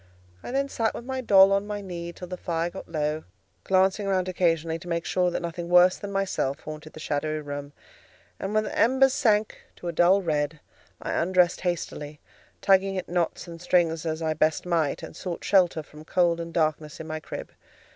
[0.41, 3.23] I then sat with my doll on my knee till the fire got low,
[3.63, 7.71] glancing round occasionally to make sure that nothing worse than myself haunted the shadowy room;
[8.39, 10.59] and when the embers sank to a dull red,
[11.03, 12.19] I undressed hastily,
[12.61, 16.51] tugging at knots and strings as I best might, and sought shelter from cold and
[16.51, 17.51] darkness in my crib.